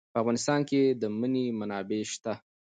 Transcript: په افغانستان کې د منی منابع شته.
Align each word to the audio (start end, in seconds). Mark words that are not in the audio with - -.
په 0.13 0.17
افغانستان 0.21 0.59
کې 0.69 0.81
د 1.01 1.03
منی 1.19 1.45
منابع 1.59 2.01
شته. 2.13 2.33